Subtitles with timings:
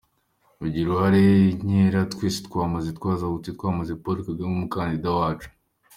[0.59, 5.47] Mugire uruhare igihe nikigera cyo kwamamaza, twese hamwe tuzahaguruke twamamaze Paul Kagame, umukandida wacu.